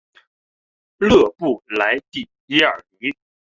[0.97, 3.15] 勒布莱蒂耶尔里。